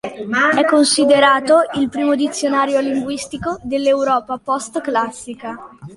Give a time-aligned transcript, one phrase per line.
[0.55, 5.77] È considerato il primo dizionario linguistico dell'Europa post-classica.